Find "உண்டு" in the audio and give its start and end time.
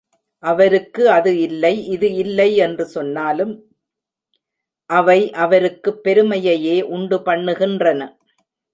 6.89-7.19